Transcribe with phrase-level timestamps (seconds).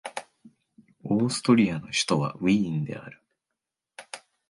[1.03, 3.21] オーストリアの首都はウィーンである